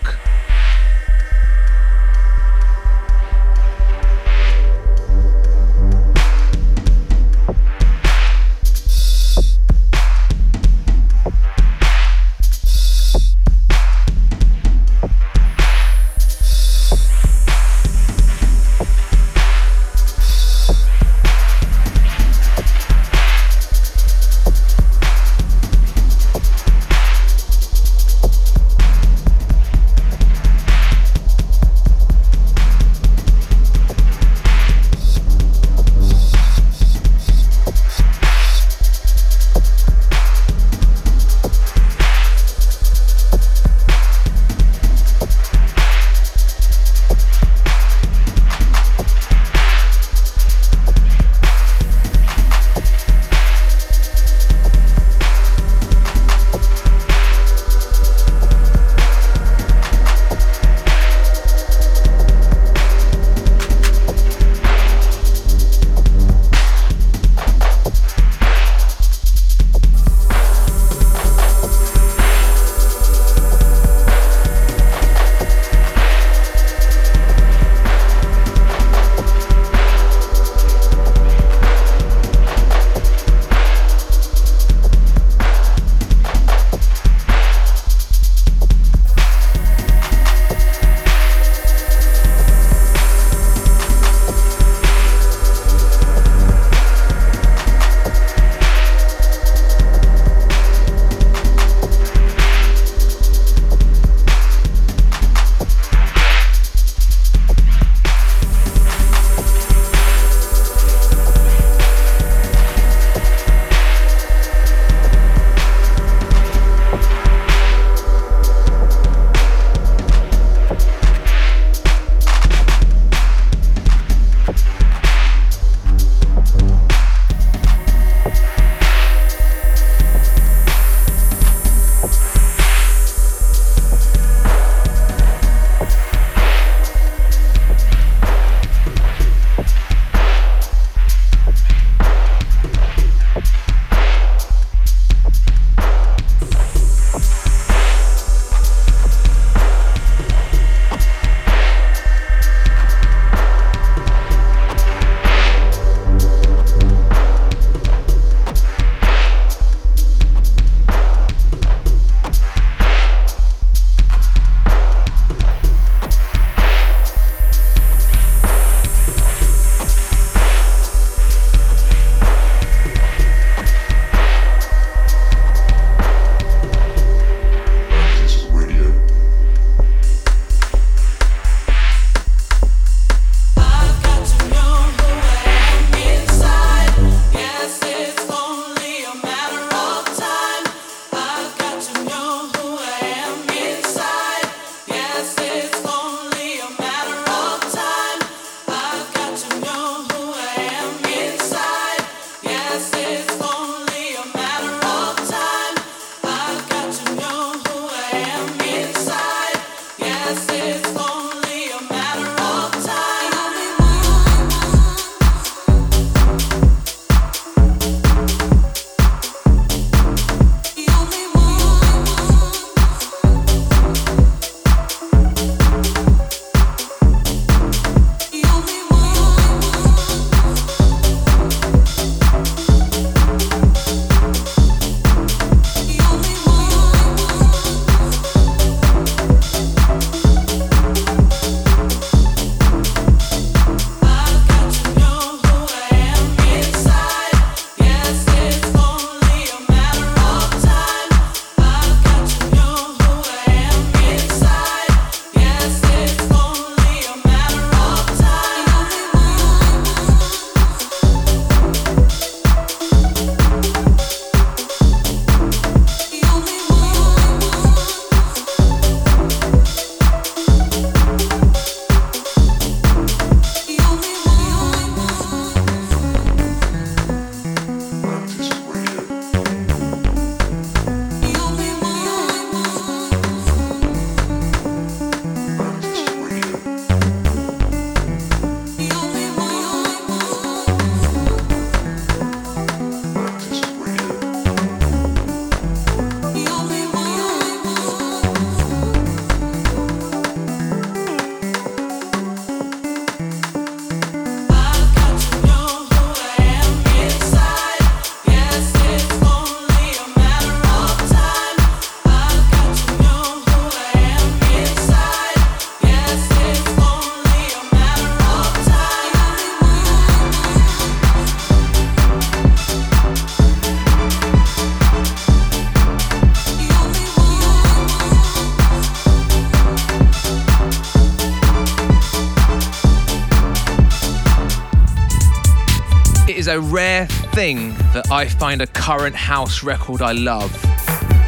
Rare 336.70 337.05
thing 337.07 337.70
that 337.93 338.11
I 338.11 338.28
find 338.28 338.61
a 338.61 338.68
current 338.68 339.15
house 339.15 339.63
record 339.63 340.01
I 340.01 340.11
love. 340.11 340.51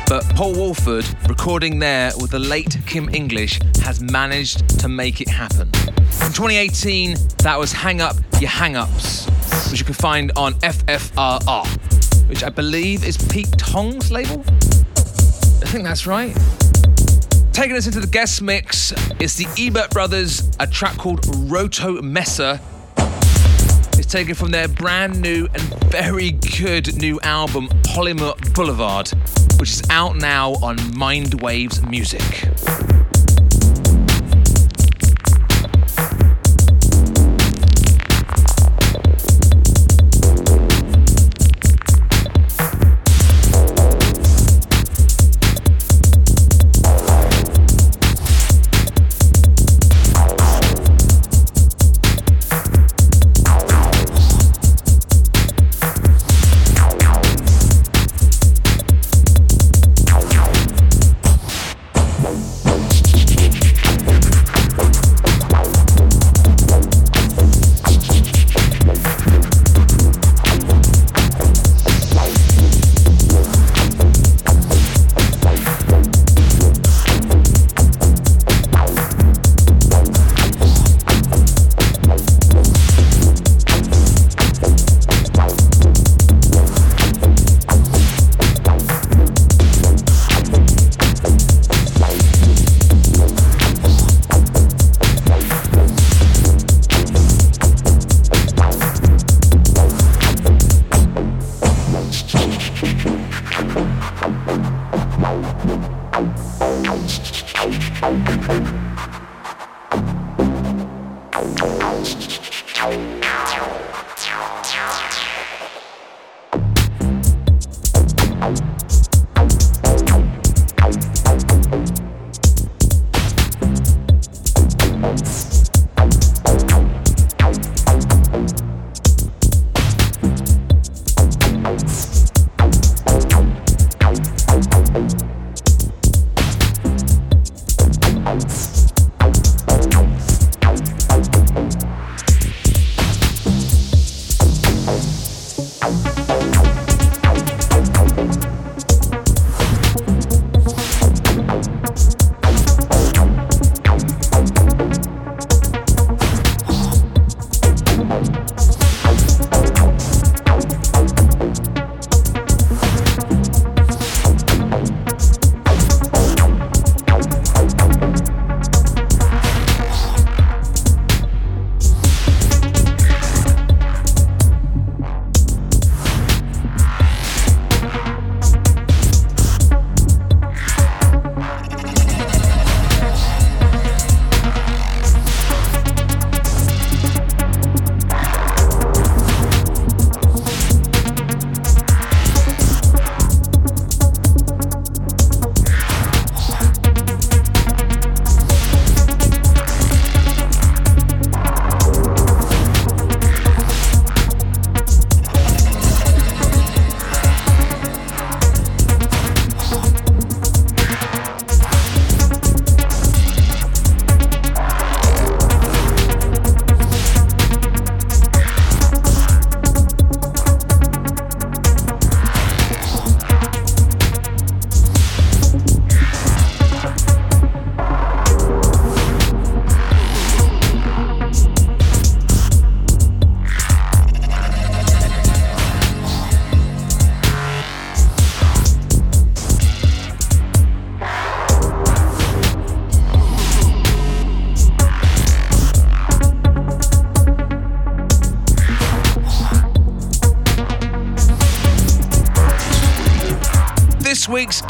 But 0.08 0.24
Paul 0.36 0.54
Woolford, 0.54 1.06
recording 1.30 1.80
there 1.80 2.12
with 2.20 2.32
the 2.32 2.40
late 2.40 2.78
Kim 2.86 3.08
English, 3.14 3.58
has 3.82 4.02
managed 4.02 4.68
to 4.80 4.90
make 4.90 5.22
it 5.22 5.30
happen. 5.30 5.72
From 6.12 6.34
2018, 6.34 7.16
that 7.38 7.58
was 7.58 7.72
Hang 7.72 8.02
Up 8.02 8.18
Your 8.42 8.50
Hang 8.50 8.76
Ups, 8.76 9.28
which 9.72 9.80
you 9.80 9.86
can 9.86 9.94
find 9.94 10.34
on 10.36 10.56
FFRR, 10.56 12.28
which 12.28 12.44
I 12.44 12.50
believe 12.50 13.06
is 13.06 13.18
Pete 13.18 13.58
Tong's 13.58 14.12
label. 14.12 14.42
I 14.42 15.68
think 15.68 15.86
that's 15.86 16.06
right. 16.06 16.38
Taking 17.54 17.78
us 17.78 17.88
into 17.88 18.02
the 18.02 18.08
guest 18.08 18.42
mix 18.42 18.92
is 19.22 19.38
the 19.38 19.48
Ebert 19.58 19.92
Brothers, 19.92 20.50
a 20.60 20.68
track 20.68 20.98
called 20.98 21.26
Roto 21.50 22.02
Messer. 22.02 22.60
Taken 24.10 24.34
from 24.34 24.50
their 24.50 24.68
brand 24.68 25.22
new 25.22 25.48
and 25.54 25.62
very 25.92 26.32
good 26.32 26.96
new 26.98 27.20
album, 27.22 27.68
Polymer 27.84 28.34
Boulevard, 28.56 29.08
which 29.60 29.70
is 29.70 29.84
out 29.92 30.16
now 30.16 30.54
on 30.64 30.98
Mind 30.98 31.40
Waves 31.44 31.84
Music. 31.84 32.24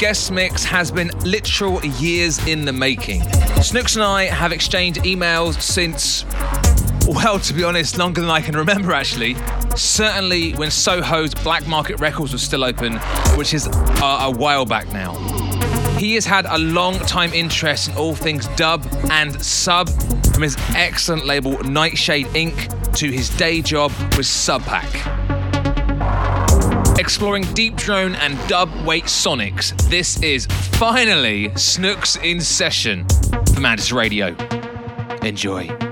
Guest 0.00 0.32
mix 0.32 0.64
has 0.64 0.90
been 0.90 1.10
literal 1.26 1.84
years 1.84 2.44
in 2.46 2.64
the 2.64 2.72
making. 2.72 3.22
Snooks 3.62 3.96
and 3.96 4.02
I 4.02 4.24
have 4.24 4.50
exchanged 4.50 5.00
emails 5.00 5.60
since, 5.60 6.24
well, 7.06 7.38
to 7.38 7.52
be 7.52 7.62
honest, 7.62 7.98
longer 7.98 8.22
than 8.22 8.30
I 8.30 8.40
can 8.40 8.56
remember 8.56 8.92
actually. 8.94 9.36
Certainly 9.76 10.52
when 10.52 10.70
Soho's 10.70 11.34
Black 11.34 11.66
Market 11.66 12.00
Records 12.00 12.32
was 12.32 12.40
still 12.42 12.64
open, 12.64 12.96
which 13.36 13.52
is 13.52 13.68
uh, 13.68 14.20
a 14.22 14.30
while 14.30 14.64
back 14.64 14.90
now. 14.90 15.12
He 15.98 16.14
has 16.14 16.24
had 16.24 16.46
a 16.46 16.56
long 16.56 16.98
time 17.00 17.34
interest 17.34 17.90
in 17.90 17.96
all 17.98 18.14
things 18.14 18.48
dub 18.56 18.86
and 19.10 19.38
sub, 19.44 19.90
from 20.32 20.42
his 20.42 20.56
excellent 20.74 21.26
label 21.26 21.62
Nightshade 21.62 22.26
Inc. 22.28 22.96
to 22.96 23.10
his 23.10 23.28
day 23.28 23.60
job 23.60 23.90
with 24.16 24.24
Subpack. 24.24 25.19
Exploring 27.00 27.44
deep 27.54 27.76
drone 27.76 28.14
and 28.16 28.36
dub 28.46 28.68
weight 28.84 29.04
sonics, 29.04 29.74
this 29.88 30.22
is 30.22 30.44
finally 30.44 31.50
Snooks 31.56 32.16
in 32.16 32.42
session 32.42 33.06
for 33.54 33.60
Mantis 33.60 33.90
Radio. 33.90 34.36
Enjoy. 35.22 35.89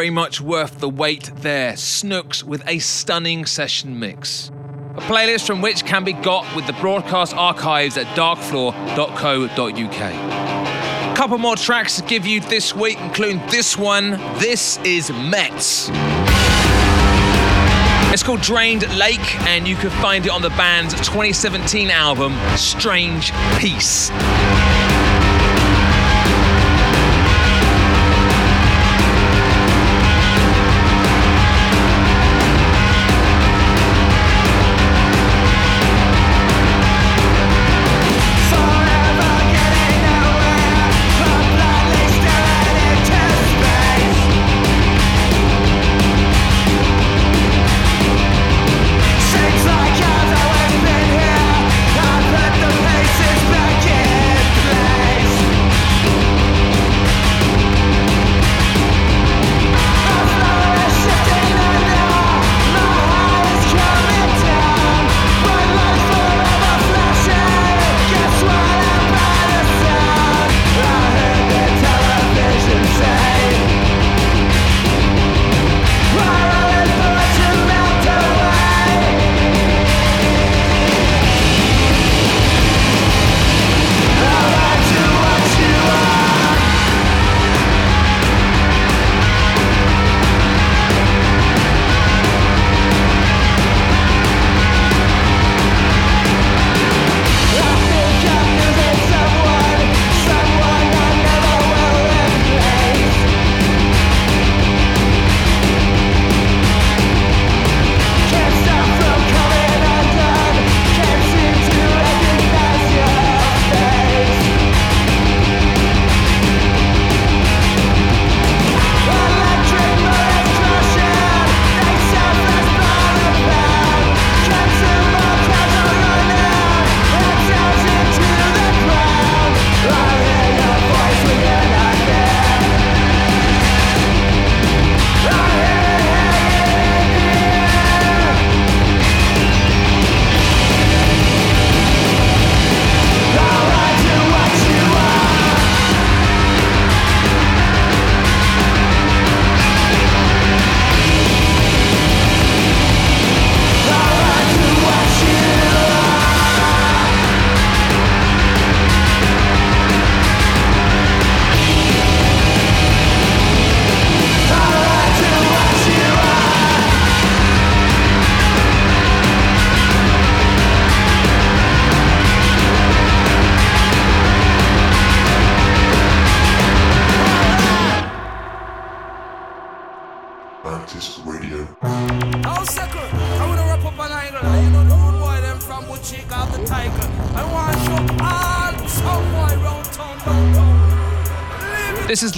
Very 0.00 0.08
much 0.08 0.40
worth 0.40 0.80
the 0.80 0.88
wait 0.88 1.30
there. 1.42 1.76
Snooks 1.76 2.42
with 2.42 2.66
a 2.66 2.78
stunning 2.78 3.44
session 3.44 3.98
mix. 3.98 4.50
A 4.96 5.00
playlist 5.02 5.46
from 5.46 5.60
which 5.60 5.84
can 5.84 6.04
be 6.04 6.14
got 6.14 6.56
with 6.56 6.66
the 6.66 6.72
broadcast 6.72 7.34
archives 7.36 7.98
at 7.98 8.06
darkfloor.co.uk. 8.16 10.00
A 11.12 11.14
couple 11.14 11.36
more 11.36 11.54
tracks 11.54 11.96
to 11.96 12.02
give 12.04 12.24
you 12.24 12.40
this 12.40 12.74
week, 12.74 12.98
including 13.02 13.46
this 13.48 13.76
one. 13.76 14.12
This 14.38 14.78
is 14.84 15.10
METZ. 15.10 15.90
It's 18.10 18.22
called 18.22 18.40
Drained 18.40 18.88
Lake, 18.96 19.38
and 19.40 19.68
you 19.68 19.76
can 19.76 19.90
find 20.00 20.24
it 20.24 20.30
on 20.30 20.40
the 20.40 20.48
band's 20.48 20.94
2017 20.94 21.90
album, 21.90 22.34
Strange 22.56 23.32
Peace. 23.58 24.10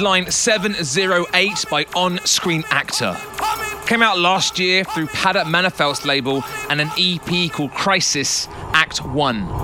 Line 0.03 0.31
708 0.31 1.65
by 1.70 1.87
On 1.95 2.19
Screen 2.27 2.65
Actor. 2.70 3.16
Came 3.87 4.03
out 4.03 4.19
last 4.19 4.59
year 4.59 4.85
through 4.85 5.07
Pada 5.07 5.45
Manifeld's 5.45 6.05
label 6.05 6.43
and 6.69 6.81
an 6.81 6.91
EP 6.99 7.51
called 7.53 7.73
Crisis 7.73 8.49
Act 8.73 9.05
1. 9.05 9.62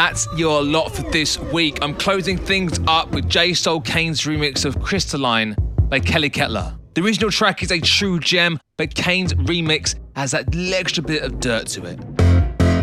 That's 0.00 0.26
your 0.34 0.62
lot 0.62 0.96
for 0.96 1.02
this 1.10 1.38
week. 1.38 1.78
I'm 1.82 1.92
closing 1.92 2.38
things 2.38 2.80
up 2.86 3.10
with 3.10 3.28
J 3.28 3.52
Soul 3.52 3.82
Kane's 3.82 4.22
remix 4.22 4.64
of 4.64 4.80
Crystalline 4.80 5.54
by 5.90 6.00
Keleketla. 6.00 6.78
The 6.94 7.02
original 7.02 7.30
track 7.30 7.62
is 7.62 7.70
a 7.70 7.78
true 7.78 8.18
gem, 8.18 8.58
but 8.78 8.94
Kane's 8.94 9.34
remix 9.34 9.96
has 10.16 10.30
that 10.30 10.56
extra 10.56 11.02
bit 11.02 11.22
of 11.22 11.38
dirt 11.38 11.66
to 11.66 11.84
it. 11.84 11.98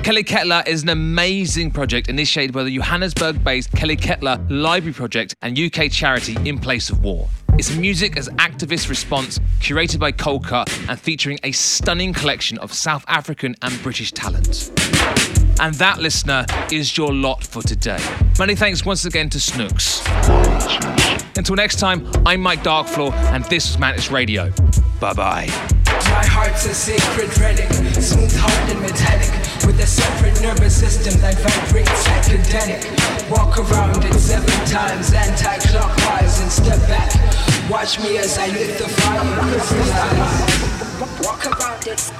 Keleketla 0.04 0.68
is 0.68 0.84
an 0.84 0.90
amazing 0.90 1.72
project 1.72 2.08
initiated 2.08 2.54
by 2.54 2.62
the 2.62 2.76
Johannesburg 2.76 3.44
based 3.44 3.72
Keleketla 3.72 4.46
Library 4.52 4.94
Project 4.94 5.34
and 5.42 5.58
UK 5.58 5.92
charity 5.92 6.38
In 6.48 6.60
Place 6.60 6.92
of 6.92 7.04
War. 7.04 7.28
It's 7.54 7.76
music 7.76 8.16
as 8.18 8.30
activist 8.38 8.90
response 8.90 9.40
curated 9.60 9.98
by 9.98 10.12
Coldcut 10.12 10.70
and 10.88 11.00
featuring 11.00 11.40
a 11.42 11.52
stunning 11.52 12.14
collection 12.14 12.60
of 12.60 12.72
South 12.72 13.04
African 13.08 13.56
and 13.64 13.82
British 13.82 14.12
talent. 14.12 14.72
And 15.60 15.74
that, 15.76 16.00
listener, 16.00 16.46
is 16.72 16.96
your 16.96 17.12
lot 17.14 17.44
for 17.44 17.62
today. 17.64 18.00
Many 18.38 18.56
thanks 18.56 18.86
once 18.86 19.06
again 19.06 19.30
to 19.32 19.40
Snooks. 19.40 20.04
Until 21.36 21.56
next 21.56 21.80
time, 21.80 22.08
I'm 22.26 22.42
Mike 22.42 22.62
Darkfloor, 22.64 23.12
and 23.34 23.44
this 23.46 23.68
is 23.70 23.80
Mantis 23.80 24.12
Radio. 24.12 24.52
Bye 25.00 25.14
bye. 25.14 25.48
My 25.86 26.26
heart's 26.26 26.66
a 26.66 26.74
sacred 26.74 27.38
relic, 27.40 27.72
smooth 28.02 28.36
and 28.70 28.82
metallic, 28.82 29.32
with 29.66 29.80
a 29.80 29.88
separate 29.88 30.42
nervous 30.42 30.76
system 30.78 31.20
that 31.22 31.36
vibrates. 31.36 32.08
Walk 33.30 33.58
around 33.58 34.04
it 34.06 34.14
seven 34.14 34.66
times 34.68 35.12
anti-clockwise 35.12 36.40
and 36.42 36.52
step 36.52 36.80
back. 36.88 37.12
Watch 37.70 38.00
me 38.00 38.18
as 38.20 38.38
I 38.38 38.48
the 38.78 38.88
fire. 38.88 39.24
Walk 41.24 41.46
around 41.46 41.88
it. 41.88 42.12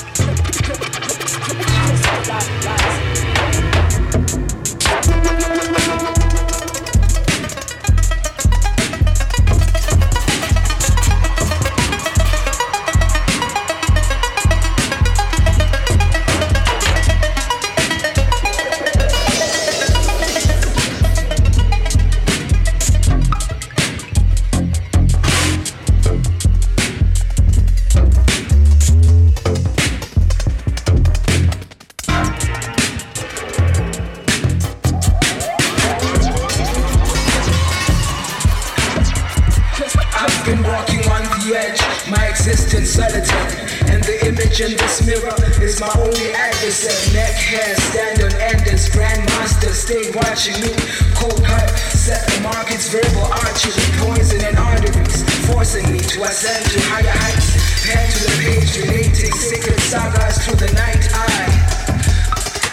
Sagas 59.98 60.38
through 60.46 60.60
the 60.62 60.72
night 60.78 61.06
eye. 61.26 61.50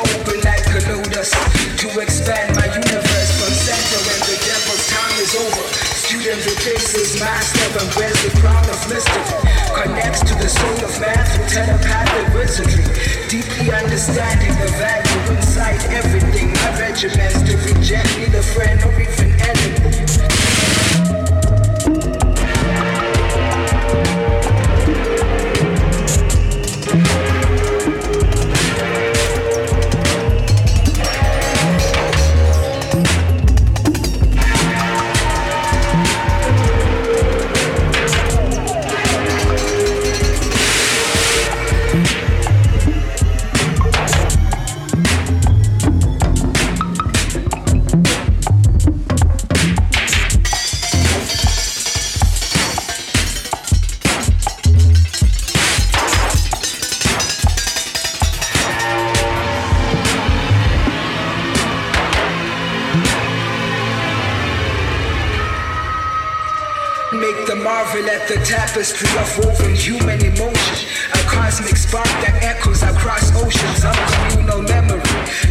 Open 0.04 0.38
like 0.44 0.66
a 0.76 0.80
lotus 0.92 1.32
to 1.80 1.88
expand 2.04 2.52
my 2.60 2.68
universe 2.68 3.30
from 3.40 3.52
center 3.64 4.00
when 4.04 4.20
the 4.28 4.36
devil's 4.44 4.84
time 4.92 5.16
is 5.24 5.32
over. 5.32 5.64
Student 6.04 6.40
replaces 6.44 7.16
master 7.20 7.68
and 7.80 7.88
wears 7.96 8.20
the 8.24 8.32
crown 8.40 8.66
of 8.68 8.80
mystery. 8.92 9.24
Connects 9.72 10.20
to 10.28 10.34
the 10.36 10.48
soul 10.48 10.78
of 10.84 10.92
man 11.00 11.24
through 11.32 11.48
telepathic 11.48 12.26
wizardry. 12.36 12.84
Deeply 13.32 13.72
understanding 13.72 14.52
the 14.60 14.68
value 14.76 15.20
inside 15.32 15.80
everything. 15.96 16.52
My 16.60 16.76
regiments 16.78 17.40
to 17.48 17.52
reject 17.64 18.10
neither 18.20 18.42
friend 18.42 18.78
or 18.84 18.92
even 19.00 19.32
enemy. 19.40 20.43
Tapestry 68.74 69.06
of 69.22 69.38
woven 69.38 69.74
human 69.76 70.18
emotion. 70.18 70.88
A 71.14 71.22
cosmic 71.30 71.76
spark 71.76 72.10
that 72.26 72.42
echoes 72.42 72.82
across 72.82 73.30
oceans 73.38 73.86
of 73.86 73.94
communal 74.10 74.62
memory. 74.62 74.98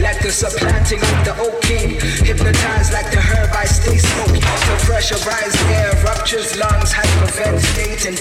Like 0.03 0.19
the 0.19 0.27
supplanting 0.27 0.99
of 0.99 1.17
the 1.23 1.31
oak 1.39 1.61
king. 1.63 2.03
Hypnotized 2.27 2.91
like 2.91 3.09
the 3.15 3.23
herb 3.23 3.49
I 3.55 3.63
stay 3.63 3.95
smoking. 3.95 4.43
The 4.43 4.75
pressurized 4.83 5.55
air 5.71 5.95
ruptures 6.03 6.57
lungs, 6.59 6.91
hyperventilate 6.91 8.03
and 8.11 8.19